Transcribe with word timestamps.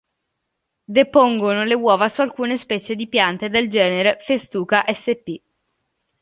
Depongono 0.95 1.63
le 1.63 1.75
uova 1.75 2.09
su 2.09 2.21
alcune 2.21 2.57
specie 2.57 2.95
di 2.95 3.07
piante 3.07 3.49
del 3.49 3.69
genere 3.69 4.17
"Festuca 4.23 4.83
sp". 4.97 5.37